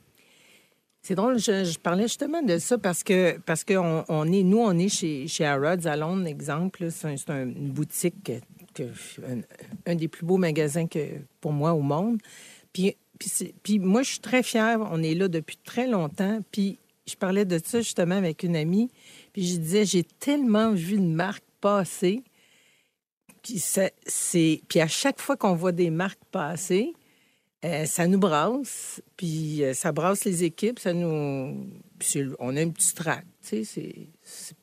[1.01, 4.77] C'est drôle, je, parlais justement de ça parce que parce que on, est, nous, on
[4.77, 6.89] est chez, chez Harrods à Londres, exemple.
[6.91, 8.31] C'est un- une boutique,
[8.73, 9.41] que, un,
[9.85, 10.99] un des plus beaux magasins que
[11.41, 12.19] pour moi au monde.
[12.73, 14.79] Puis, puis, puis moi, je suis très fière.
[14.91, 16.41] On est là depuis très longtemps.
[16.51, 18.91] Puis je parlais de ça justement avec une amie.
[19.33, 22.23] Puis je disais, j'ai tellement vu une marque passer.
[23.41, 23.89] Puis, ça-
[24.67, 26.93] puis à chaque fois qu'on voit des marques passer,
[27.65, 31.67] euh, ça nous brasse, puis euh, ça brasse les équipes, ça nous...
[32.39, 34.07] on a un petit trac, tu sais,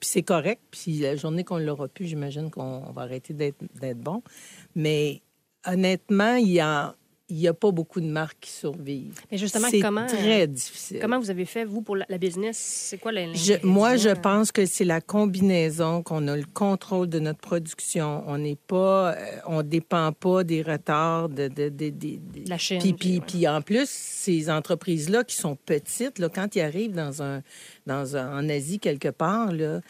[0.01, 4.23] c'est, correct, puis la journée qu'on l'aura pu, j'imagine qu'on on va arrêter d'être bon.
[4.75, 5.21] Mais
[5.67, 6.95] honnêtement, il y a,
[7.29, 9.21] il y a pas beaucoup de marques qui survivent.
[9.33, 10.99] Mais justement, c'est comment, très difficile.
[11.01, 12.57] Comment vous avez fait, vous, pour la, la business?
[12.57, 13.35] C'est quoi le.
[13.35, 14.23] Je- moi, je l'ingrédient?
[14.23, 18.23] pense que c'est la combinaison, qu'on a le contrôle de notre production.
[18.29, 22.79] On n'est pas, euh, on dépend pas des retards de, de, de- de- La Chine,
[22.81, 23.25] Puis, puis, puis, ouais.
[23.27, 27.43] puis en plus, ces entreprises-là qui sont petites, là, quand ils arrivent dans un,
[27.87, 29.81] dans un, en Asie quelque part, là,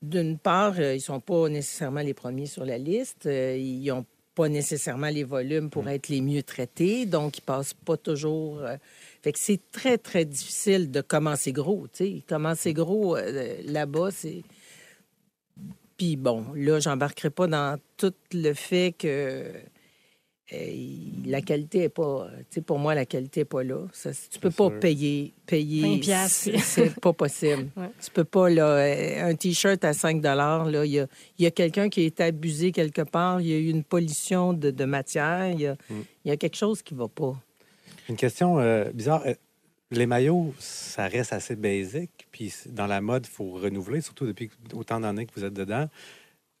[0.00, 3.26] d'une part, euh, ils sont pas nécessairement les premiers sur la liste.
[3.26, 4.04] euh, ils ont
[4.34, 8.60] pas nécessairement les volumes pour être les mieux traités, donc ils passent pas toujours.
[8.60, 8.76] euh,
[9.22, 11.86] fait que c'est très, très difficile de commencer gros.
[11.92, 14.42] Tu sais, commencer gros euh, là-bas, c'est.
[15.96, 19.52] Puis bon, là, j'embarquerai pas dans tout le fait que
[21.26, 22.28] la qualité est pas.
[22.50, 23.86] Tu sais, pour moi, la qualité est pas là.
[23.92, 24.78] Ça, tu peux pas sûr.
[24.80, 25.32] payer.
[25.46, 26.50] payer 20 piastres.
[26.60, 27.68] c'est- pas possible.
[27.76, 27.88] Ouais.
[28.02, 28.66] Tu peux pas, là.
[28.68, 31.06] euh, Un T-shirt à 5 là, il y a,
[31.38, 33.40] il y a quelqu'un qui a été abusé quelque part.
[33.40, 35.50] Il y a eu une pollution de, de matière.
[35.50, 37.34] Il y, a, il y a quelque chose qui va pas.
[38.08, 39.22] Une question euh, bizarre.
[39.26, 39.34] Euh,
[39.90, 42.26] Les maillots, ça reste assez basique.
[42.32, 45.88] Puis dans la mode, il faut renouveler, surtout depuis autant d'années que vous êtes dedans.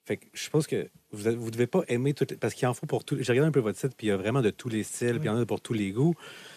[0.08, 3.04] Je suppose que vous ne devez pas aimer toutes les- Parce qu'il en faut pour
[3.04, 3.16] tous.
[3.22, 5.18] J'ai regardé un peu votre site, puis il y a vraiment de tous les styles,
[5.18, 6.14] puis il y en a pour tous les goûts.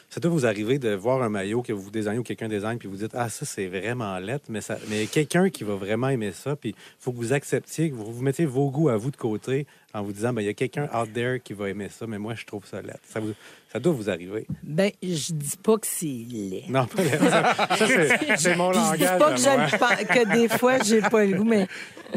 [0.10, 2.88] Ça doit vous arriver de voir un maillot que vous désignez ou quelqu'un désigne, puis
[2.88, 4.78] vous dites Ah, ça, c'est vraiment lettre, mais, ça...
[4.90, 8.14] mais quelqu'un qui va vraiment aimer ça, puis il faut que vous acceptiez, que vous,
[8.14, 10.54] vous mettiez vos goûts à vous de côté en vous disant Ben, Il y a
[10.54, 13.02] quelqu'un out there qui va aimer ça, mais moi, je trouve ça lettre.
[13.04, 13.34] Ça, vous-
[13.72, 14.48] ça doit vous arriver.
[14.64, 16.64] Ben, je dis pas que c'est laid.
[16.70, 17.30] Non, pas lettre.
[17.30, 19.78] Ça, ça, c'est- mon Puis je dis langage.
[19.78, 21.68] pas que, des fois, j'ai pas le goût, mais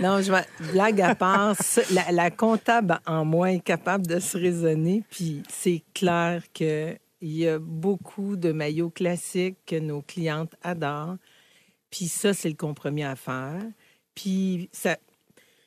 [0.00, 0.32] non, je
[0.72, 1.56] blague à part,
[1.92, 7.36] la, la comptable en moi est capable de se raisonner, puis c'est clair que il
[7.36, 11.16] y a beaucoup de maillots classiques que nos clientes adorent,
[11.90, 13.62] puis ça, c'est le compromis à faire.
[14.14, 14.96] Puis ça,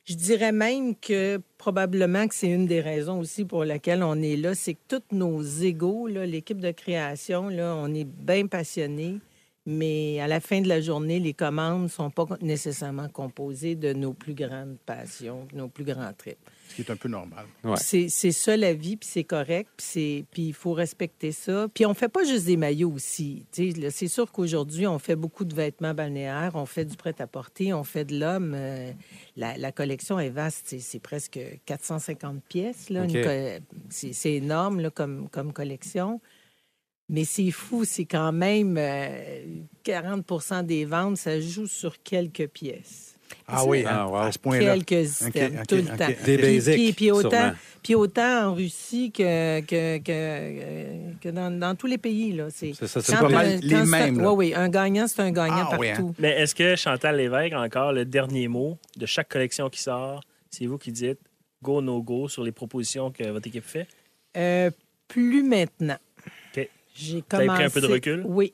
[0.06, 4.36] je dirais même que probablement que c'est une des raisons aussi pour laquelle on est
[4.36, 9.20] là, c'est que tous nos égaux, l'équipe de création, là, on est bien passionnés,
[9.66, 13.94] mais à la fin de la journée, les commandes ne sont pas nécessairement composées de
[13.94, 16.38] nos plus grandes passions, de nos plus grands trips.
[16.70, 17.46] Ce qui est un peu normal.
[17.64, 17.76] Ouais.
[17.78, 21.68] C'est c'est ça la vie, puis c'est correct, puis c'est- puis il faut respecter ça.
[21.74, 23.46] Puis on fait pas juste des maillots aussi.
[23.52, 26.98] Tu sais, là, C'est sûr qu'aujourd'hui, on fait beaucoup de vêtements balnéaires, on fait du
[26.98, 28.54] prêt-à-porter, on fait de l'homme.
[28.56, 28.92] Euh,
[29.38, 32.90] la, la collection est vaste, c'est- c'est presque 450 pièces.
[32.90, 33.04] là.
[33.04, 33.14] OK.
[33.14, 36.20] Une co- C'est c'est énorme là, comme, comme collection.
[37.10, 39.46] Mais c'est fou, c'est quand même euh,
[39.86, 43.16] 40% des ventes, ça joue sur quelques pièces.
[43.48, 44.16] Ah oui, Ah, hein, wow.
[44.18, 44.78] à ce point-là.
[44.78, 46.08] Quelques items, ok, tout le temps.
[46.26, 47.52] Des Puis- basics, Puis, puis autant, sûrement.
[47.82, 52.32] puis autant en Russie que, que, que, euh, que dans, dans tous les pays.
[52.34, 52.48] Là.
[52.52, 54.18] C'est, ça, pas mal les mêmes.
[54.26, 54.54] Oui, oui.
[54.56, 55.96] Un gagnant, c'est un gagnant Ah, oui, hein.
[55.96, 56.16] partout.
[56.20, 60.22] Mais est-ce que Chantal Lévesque encore le dernier mot de chaque collection qui sort?
[60.50, 61.20] C'est vous qui dites
[61.62, 63.88] go, no go sur les propositions que votre équipe fait?
[64.38, 64.70] Euh,
[65.08, 65.98] plus maintenant.
[66.94, 67.48] J'ai commencé...
[67.48, 68.24] pris un peu de recul?
[68.26, 68.54] Oui.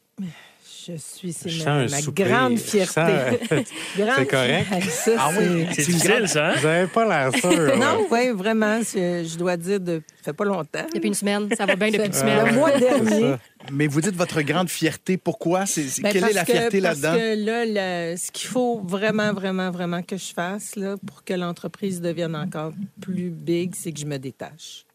[0.88, 2.94] Je suis, c'est ma, grande fierté.
[3.02, 3.48] sens-
[3.98, 4.68] Grande C'est correct?
[4.90, 5.68] Ça, Ah oui?
[5.74, 6.54] c'est- difficile, ça, hein?
[6.58, 7.78] Vous n'avez pas l'air sûr.
[7.78, 8.80] Non, oui, vraiment.
[8.82, 10.02] Je dois dire, de...
[10.18, 10.86] ça fait pas longtemps.
[10.96, 11.48] Depuis une semaine.
[11.56, 12.56] Ça va bien depuis une Le semaine.
[12.56, 13.36] mois C'est dernier.
[13.72, 15.18] Mais vous dites votre grande fierté.
[15.18, 15.66] Pourquoi?
[15.68, 17.10] C'est, c'est- Ben, quelle est la que- fierté là-dedans?
[17.10, 17.66] Parce que là,
[18.14, 22.36] le- ce qu'il faut vraiment, vraiment, vraiment que je fasse là, pour que l'entreprise devienne
[22.36, 22.72] encore
[23.02, 24.86] plus big, c'est que je me détache.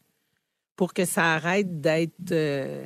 [0.76, 2.10] Pour que ça arrête d'être.
[2.32, 2.84] euh,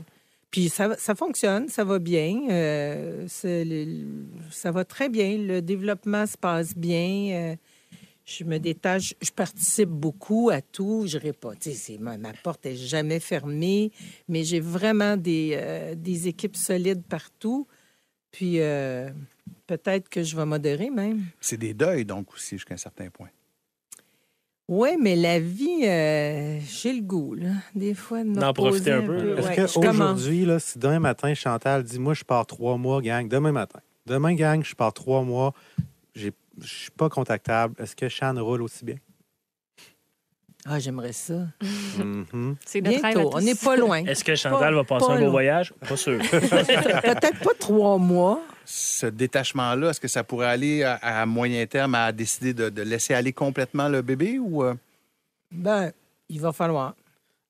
[0.51, 2.49] Puis ça, ça fonctionne, ça va bien.
[2.51, 5.37] euh, ça va très bien.
[5.37, 7.53] Le développement se passe bien.
[7.53, 7.57] euh,
[8.25, 11.05] Je me détache, je participe beaucoup à tout.
[11.07, 11.53] Je pas.
[12.01, 13.91] Ma, ma porte est jamais fermée,
[14.29, 17.67] mais j'ai vraiment des, euh, des équipes solides partout.
[18.31, 18.59] Puis
[19.67, 21.25] peut-être que je vais modérer même.
[21.41, 23.31] C'est des deuils, donc, aussi, jusqu'à un certain point.
[24.69, 29.01] Oui, mais la vie, euh, j'ai le goût, là, des fois, de D'en profiter un
[29.03, 29.39] peu.
[29.39, 33.27] Est-ce Ouais, qu'aujourd'hui, là, si demain matin, Chantal dit Moi, je pars trois mois, gang,
[33.29, 33.81] demain matin.
[34.05, 35.55] Demain, gang, je pars trois mois,
[36.15, 37.75] j'ai- je suis pas contactable.
[37.79, 38.97] Est-ce que Shan roule aussi bien?
[40.71, 41.35] Ah, j'aimerais ça.
[41.99, 42.57] Mhm.
[42.67, 43.37] C'est notre rêve à Bientôt, tous.
[43.37, 44.05] on n'est pas loin.
[44.05, 45.31] Est-ce que Chantal Pas- va passer pas un beau long.
[45.31, 45.73] voyage?
[45.89, 46.19] Pas sûr.
[46.31, 48.41] Peut-être pas trois mois.
[48.67, 52.83] Ce détachement-là, est-ce que ça pourrait aller à, à moyen terme à décider de, de
[52.83, 54.63] laisser aller complètement le bébé ou.
[54.63, 54.75] euh,
[55.51, 55.91] Ben,
[56.29, 56.95] il va falloir.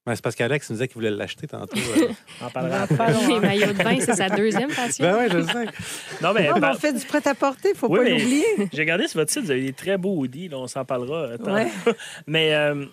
[0.08, 1.76] Ben, c'est parce qu'Alex nous disait qu'il voulait l'acheter tantôt.
[1.76, 2.08] euh.
[2.42, 2.86] On parlera.
[3.28, 5.04] Les maillots de bain, c'est sa deuxième passion.
[5.04, 5.66] ben oui, je le sais.
[6.22, 8.44] Non, mais Non, mais par- on fait du prêt-à-porter, faut Oui, pas l'oublier.
[8.72, 10.48] j'ai regardé sur votre site, vous avez des très beaux hoodies.
[10.48, 11.16] Là, on s'en parlera.
[11.24, 11.68] euh, Ouais.
[12.26, 12.86] mais euh,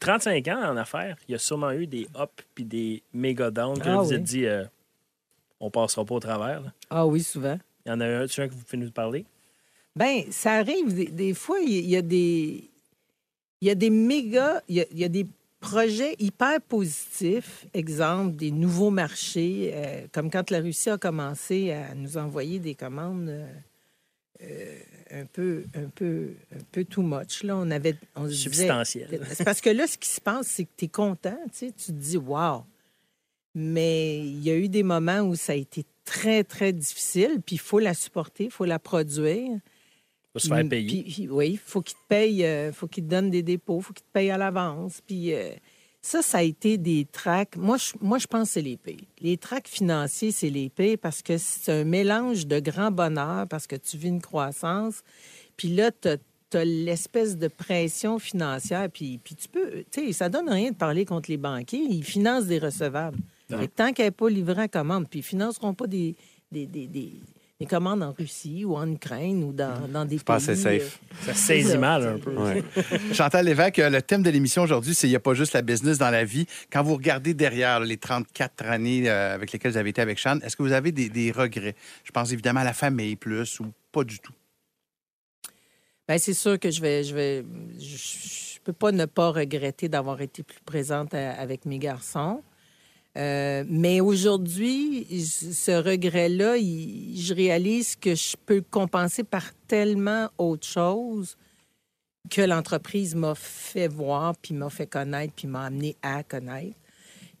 [0.00, 3.78] 35 ans en affaires, il y a sûrement eu des ups puis des méga downs
[3.80, 4.14] que Ah vous vous oui.
[4.16, 4.64] êtes dit, euh,
[5.60, 6.60] on passera pas au travers.
[6.60, 6.72] là.
[6.90, 7.58] Ah oui, souvent.
[7.86, 9.24] Il y en a un, tu un que vous pouvez nous parler?
[9.96, 12.68] Ben, ça arrive des, des fois, il y, a des.
[13.62, 14.62] Il y a des méga.
[14.68, 15.26] Il y a, il y a des
[15.60, 17.66] projets hyper positifs.
[17.74, 22.74] Exemple, des nouveaux marchés, euh, comme quand la Russie a commencé à nous envoyer des
[22.74, 23.46] commandes euh,
[24.42, 24.78] euh,
[25.10, 27.42] un peu, un peu, un peu too much.
[27.42, 27.96] Là, on avait.
[28.14, 29.20] On Substantiel.
[29.32, 31.72] C'est parce que là, ce qui se passe, c'est que tu es content, tu sais,
[31.72, 32.64] tu te dis, wow.
[33.54, 37.56] Mais il y a eu des moments où ça a été très, très difficile, puis
[37.56, 39.58] il faut la supporter, il faut la produire.
[40.32, 41.02] Faut se faire payer.
[41.02, 43.92] Puis, oui, il faut qu'il te paye, euh, faut qu'il te donne des dépôts, faut
[43.92, 45.00] qu'il te paye à l'avance.
[45.06, 45.50] Puis euh,
[46.02, 47.56] ça, ça a été des tracks.
[47.56, 49.06] Moi, je, moi, je pense que c'est les pires.
[49.20, 53.66] Les tracks financiers, c'est les pires parce que c'est un mélange de grand bonheur parce
[53.66, 55.02] que tu vis une croissance.
[55.56, 58.88] Puis là, tu as, l'espèce de pression financière.
[58.90, 61.82] Puis, puis tu peux, tu sais, ça donne rien de parler contre les banquiers.
[61.88, 63.18] Ils financent des recevables.
[63.50, 66.14] Fait que tant qu'elle n'est pas livrée en commande, puis ils ne financeront pas des,
[66.52, 67.12] des, des, des-
[67.60, 70.24] des commandes en Russie ou en Ukraine ou dans, dans des pays.
[70.24, 71.00] pas assez safe.
[71.02, 72.32] euh, Ça saisit mal un peu.
[72.36, 72.62] Ouais.
[73.12, 75.62] Chantal Lévesque, euh, le thème de l'émission aujourd'hui, c'est il n'y a pas juste la
[75.62, 76.46] business dans la vie.
[76.70, 80.38] Quand vous regardez derrière les 34 années euh, avec lesquelles vous avez été avec Sean,
[80.40, 81.74] est-ce que vous avez des, des regrets?
[82.04, 84.32] Je pense évidemment à la famille plus ou pas du tout.
[86.06, 87.44] Ben, c'est sûr que je vais, je vais,
[87.80, 87.96] je,
[88.54, 92.40] je peux pas ne pas regretter d'avoir été plus présente à- avec mes garçons.
[93.16, 101.36] Euh, mais aujourd'hui, ce regret-là, je réalise que je peux compenser par tellement autre chose
[102.30, 106.76] que l'entreprise m'a fait voir, puis m'a fait connaître, puis m'a amené à connaître,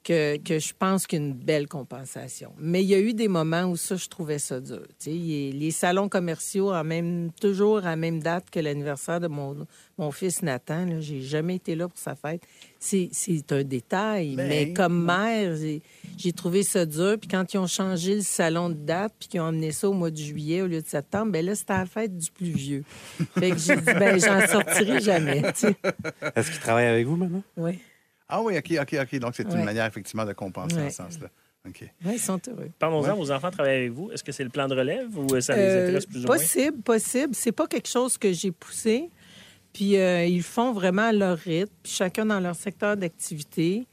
[0.04, 2.52] que, que je pense qu'une belle compensation.
[2.58, 4.82] Mais il y a eu des moments où ça, je trouvais ça dur.
[5.06, 9.66] Les salons commerciaux, en même, toujours à la même date que l'anniversaire de mon,
[9.98, 12.40] mon fils Nathan, là, j'ai jamais été là pour sa fête.
[12.80, 15.82] C'est c'est un détail, Ben, mais comme mère, j'ai-
[16.16, 17.16] j'ai trouvé ça dur.
[17.20, 19.92] Puis quand ils ont changé le salon de date, puis qu'ils ont amené ça au
[19.92, 22.84] mois de juillet au lieu de septembre, ben là, c'était la fête du plus vieux.
[23.38, 25.42] Fait que j'ai dit, ben j'en sortirai jamais.
[26.36, 27.42] Est-ce qu'il travaille avec vous maintenant?
[27.56, 27.78] Oui,
[28.28, 29.18] Ah oui, OK, OK, OK.
[29.18, 30.90] Donc, c'est une manière effectivement de compenser en Ouais.
[30.90, 31.28] ce sens-là.
[31.66, 31.80] OK.
[32.04, 32.70] Ouais, ils sont heureux.
[32.78, 33.14] Parlons-en, Ouais.
[33.16, 34.10] vos enfants travaillent avec vous.
[34.10, 36.36] Est-ce que c'est le plan de relève ou ça les Euh, intéresse plus ou moins?
[36.36, 37.34] possible, possible.
[37.34, 39.10] C'est pas quelque chose que j'ai poussé.
[39.72, 43.86] Puis euh, ils font vraiment à leur rythme, puis chacun dans leur secteur d'activité.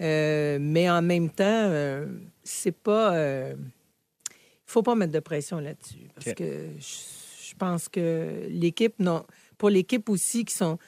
[0.00, 2.06] Euh, mais en même temps, euh,
[2.42, 3.16] c'est pas.
[3.50, 3.56] Il
[4.66, 6.08] faut pas mettre de pression là-dessus.
[6.14, 9.24] Parce que je, je pense que l'équipe, non.
[9.58, 10.78] Pour l'équipe aussi, qui sont.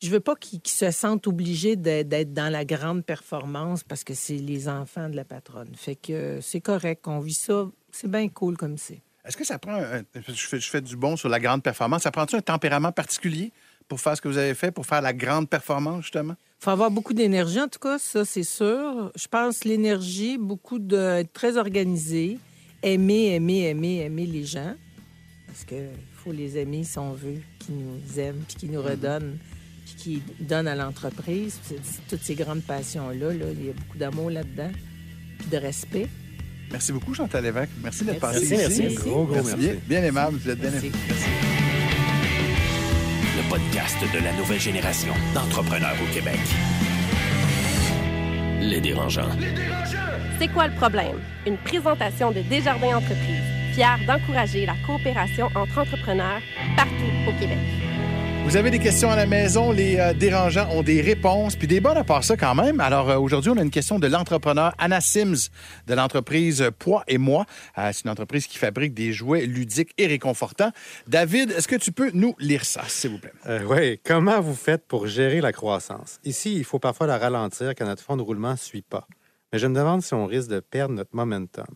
[0.00, 4.36] Je veux pas qu'ils se sentent obligés d'être dans la grande performance parce que c'est
[4.36, 5.70] les enfants de la patronne.
[5.74, 7.68] Fait que euh, c'est correct, on vit ça.
[7.90, 9.00] C'est bien cool comme c'est.
[9.24, 9.74] Est-ce que ça prend.
[9.74, 12.02] un- je, fais, je fais du bon sur la grande performance.
[12.02, 13.52] Ça prend-tu un tempérament particulier
[13.88, 16.34] pour faire ce que vous avez fait, pour faire la grande performance, justement?
[16.60, 19.10] Il faut avoir beaucoup d'énergie, en tout cas, ça, c'est sûr.
[19.16, 22.38] Je pense l'énergie, beaucoup de être très organisé,
[22.82, 24.74] aimer, aimer, aimer, aimer les gens.
[25.46, 25.88] Parce qu'il
[26.22, 29.57] faut les aimer si on veut qu'ils nous aiment, puis qu'ils nous redonnent, puis
[29.98, 31.58] qu'ils donnent à l'entreprise.
[32.08, 34.70] Toutes ces grandes passions-là, là, il y a beaucoup d'amour là-dedans,
[35.38, 36.08] puis de respect.
[36.70, 37.70] Merci beaucoup, Chantal Lévesque.
[37.82, 38.40] Merci d'être Merci.
[38.40, 38.82] passé Merci, ici.
[38.82, 38.96] merci.
[39.08, 39.54] Gros, gros Merci.
[39.58, 39.66] merci.
[39.86, 40.36] Bien, bien aimable.
[40.38, 40.86] Vous êtes bien Merci.
[40.86, 41.02] aimable.
[43.36, 46.38] Le podcast de la nouvelle génération d'entrepreneurs au Québec.
[48.60, 49.30] Les dérangeants.
[50.38, 51.16] C'est quoi le problème?
[51.46, 53.42] Une présentation de Desjardins Entreprises,
[53.74, 56.40] fière d'encourager la coopération entre entrepreneurs
[56.76, 57.58] partout au Québec.
[58.44, 61.80] Vous avez des questions à la maison, les euh, dérangeants ont des réponses, puis des
[61.80, 62.80] bonnes à part ça quand même.
[62.80, 65.50] Alors euh, aujourd'hui, on a une question de l'entrepreneur Anna Sims
[65.86, 67.44] de l'entreprise Poids et Moi.
[67.76, 70.72] Euh, c'est une entreprise qui fabrique des jouets ludiques et réconfortants.
[71.06, 73.32] David, est-ce que tu peux nous lire ça, s'il vous plaît?
[73.68, 74.00] Oui.
[74.02, 76.18] Comment vous faites pour gérer la croissance?
[76.24, 79.06] Ici, il faut parfois la ralentir quand notre fond de roulement ne suit pas.
[79.52, 81.66] Mais je me demande si on risque de perdre notre momentum.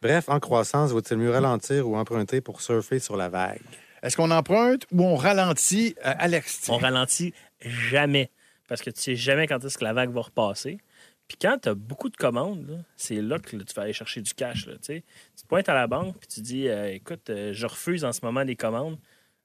[0.00, 3.58] Bref, en croissance, vaut-il mieux ralentir ou emprunter pour surfer sur la vague?
[4.02, 6.68] Est-ce qu'on emprunte ou on ralentit, euh, Alex?
[6.68, 8.30] On ralentit jamais
[8.68, 10.78] parce que tu sais jamais quand est-ce que la vague va repasser.
[11.26, 14.22] Puis quand tu as beaucoup de commandes, c'est là que là, tu vas aller chercher
[14.22, 14.66] du cash.
[14.66, 18.04] Là, tu te pointes à la banque puis tu dis euh, écoute, euh, je refuse
[18.04, 18.98] en ce moment des commandes.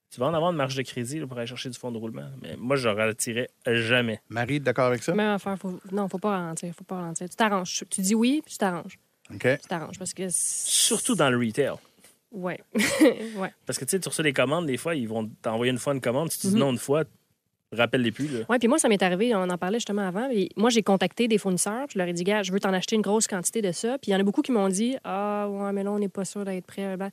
[0.09, 1.97] Tu vas en avoir une marge de crédit là, pour aller chercher du fonds de
[1.97, 2.29] roulement.
[2.41, 4.21] Mais moi, je ralentirais jamais.
[4.29, 5.13] Marie, d'accord avec ça?
[5.15, 5.79] Même affaire, faut...
[5.91, 7.27] non, faut pas ralentir, faut pas ralentir.
[7.27, 7.83] Tu t'arranges.
[7.89, 8.99] Tu dis oui, puis tu t'arranges.
[9.33, 9.47] OK.
[9.59, 10.27] Tu t'arranges parce que...
[10.29, 11.73] Surtout dans le retail.
[12.33, 12.59] Ouais.
[13.37, 13.53] ouais.
[13.65, 15.93] Parce que tu sais, tu reçois des commandes, des fois, ils vont t'envoyer une fois
[15.93, 16.31] une commande.
[16.31, 16.59] Si tu dis Mhm.
[16.59, 17.03] non une fois,
[17.71, 18.27] rappelle-les plus.
[18.27, 18.39] Là.
[18.49, 20.29] Oui, puis moi, ça m'est arrivé, on en parlait justement avant.
[20.31, 22.95] et moi, j'ai contacté des fournisseurs, je leur ai dit, gars, je veux t'en acheter
[22.95, 23.97] une grosse quantité de ça.
[23.99, 26.09] Puis il y en a beaucoup qui m'ont dit, ah, ouais, mais là, on n'est
[26.09, 26.97] pas sûr d'être prêt.
[26.97, 27.09] Ben,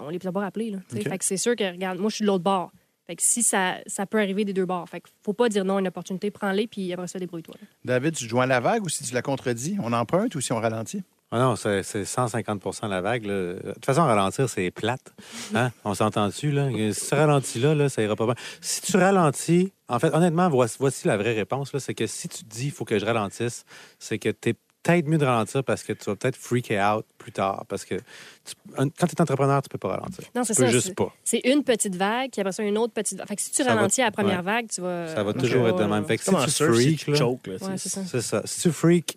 [0.00, 0.70] on les a pas rappelés.
[0.70, 1.02] Là, tu sais.
[1.02, 1.08] OK.
[1.08, 2.70] Fait que c'est sûr que, regarde, moi, je suis de l'autre bord.
[3.08, 4.88] Fait que si ça, ça peut arriver des deux bords.
[4.88, 7.56] Fait que faut pas dire non à une opportunité, prends-les, puis après ça, débrouille-toi.
[7.84, 9.76] David, tu te joins la vague ou si tu la contredis?
[9.82, 11.02] On emprunte ou si on ralentit?
[11.34, 13.24] Ah non, c'est c'est 150 la vague.
[13.24, 13.54] là.
[13.54, 15.12] De toute façon, ralentir, c'est plate.
[15.54, 15.70] Hein?
[15.84, 16.50] On s'entend dessus.
[16.52, 16.68] Là?
[16.92, 18.34] Si tu ralentis là, là, ça ira pas bien.
[18.60, 21.76] Si tu ralentis, en fait, honnêtement, voici, voici la vraie réponse.
[21.78, 23.64] C'est que si tu te dis il faut que je ralentisse,
[23.98, 27.06] c'est que tu es peut-être mieux de ralentir parce que tu vas peut-être freaker out
[27.16, 27.64] plus tard.
[27.68, 30.24] Parce que tu- un- quand tu es entrepreneur, tu peux pas ralentir.
[30.34, 30.72] Non, tu c'est peux ça.
[30.72, 31.12] juste c'est- pas.
[31.24, 33.28] C'est une petite vague, puis après ça, une autre petite vague.
[33.28, 34.42] Fait que si tu Ça va- ralentis à la première ouais.
[34.42, 35.06] vague, tu vas.
[35.14, 36.04] Ça va toujours être de même.
[36.04, 36.64] Fait que C'est comme si tu si
[36.98, 37.08] freaks.
[37.46, 38.00] Ouais, ça.
[38.06, 38.42] c'est ça.
[38.44, 39.16] Si tu freaks,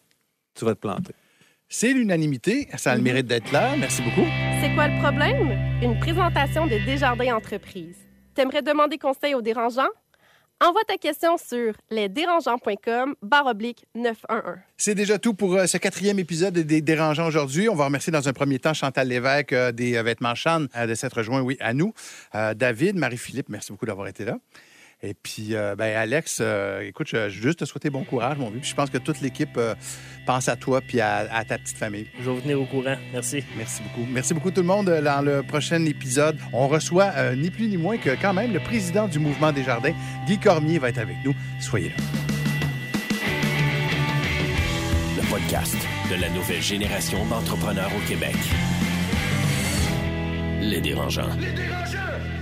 [0.54, 1.14] tu vas te planter.
[1.68, 2.68] C'est l'unanimité.
[2.78, 3.76] Ça a le mérite d'être clair.
[3.78, 4.28] Merci beaucoup.
[4.62, 5.52] C'est quoi le problème?
[5.82, 7.98] Une présentation de Desjardins Entreprises.
[8.36, 9.90] T'aimerais demander conseil aux dérangeants?
[10.62, 14.58] Envoie ta question sur lesdérangeants.com barre oblique 911.
[14.78, 17.68] C'est déjà tout pour euh, ce quatrième épisode des Dérangeants aujourd'hui.
[17.68, 20.96] On va remercier dans un premier temps Chantal Lévesque euh, des euh, vêtements Chan de
[20.96, 21.94] s'être rejoint, oui, à nous.
[22.34, 24.38] David, Marie-Philippe, merci beaucoup d'avoir été là.
[25.04, 28.38] Et puis, euh, ben, Alex, euh, écoute, je, je veux juste te souhaiter bon courage,
[28.38, 28.60] mon vieux.
[28.60, 29.76] Puis je pense que toute l'équipe euh,
[30.26, 32.08] pense à toi puis à, à ta petite famille.
[32.20, 32.96] Je vais vous tenir au courant.
[33.14, 33.44] Merci.
[33.58, 34.08] Merci beaucoup.
[34.10, 34.90] Merci beaucoup tout le monde.
[34.90, 38.60] Dans le prochain épisode, on reçoit euh, ni plus ni moins que quand même le
[38.60, 39.94] président du mouvement des jardins,
[40.26, 41.36] Guy Cormier, va être avec nous.
[41.60, 41.96] Soyez là.
[45.18, 45.76] Le podcast
[46.10, 48.36] de la nouvelle génération d'entrepreneurs au Québec.
[50.62, 51.30] Les dérangeants.
[51.40, 52.35] Les dérangeants!